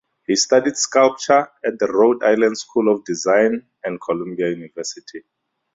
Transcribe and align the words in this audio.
He 0.25 0.35
studied 0.35 0.77
sculpture 0.77 1.51
at 1.63 1.77
the 1.77 1.85
Rhode 1.85 2.23
Island 2.23 2.57
School 2.57 2.91
of 2.91 3.05
Design 3.05 3.67
and 3.83 4.01
Columbia 4.01 4.49
University. 4.49 5.21